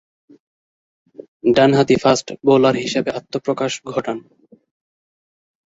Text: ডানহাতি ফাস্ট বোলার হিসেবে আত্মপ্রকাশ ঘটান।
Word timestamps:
ডানহাতি 1.55 1.95
ফাস্ট 2.03 2.27
বোলার 2.45 2.75
হিসেবে 2.75 3.09
আত্মপ্রকাশ 3.11 3.71
ঘটান। 3.91 4.17